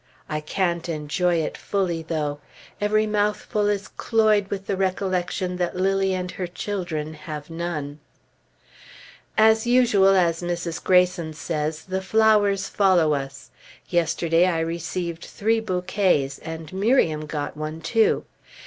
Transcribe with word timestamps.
I 0.27 0.39
can't 0.41 0.89
enjoy 0.89 1.35
it 1.43 1.55
fully, 1.55 2.01
though; 2.01 2.39
every 2.81 3.05
mouthful 3.05 3.67
is 3.67 3.87
cloyed 3.87 4.47
with 4.49 4.65
the 4.65 4.75
recollection 4.75 5.57
that 5.57 5.75
Lilly 5.77 6.15
and 6.15 6.31
her 6.31 6.47
children 6.47 7.13
have 7.13 7.51
none. 7.51 7.99
As 9.37 9.67
usual, 9.67 10.15
as 10.15 10.41
Mrs. 10.41 10.83
Greyson 10.83 11.33
says, 11.35 11.83
the 11.85 12.01
flowers 12.01 12.67
follow 12.67 13.13
us; 13.13 13.51
yesterday 13.89 14.47
I 14.47 14.61
received 14.61 15.23
three 15.23 15.59
bouquets, 15.59 16.39
and 16.39 16.73
Miriam 16.73 17.27
got 17.27 17.55
one 17.55 17.79
too. 17.79 18.25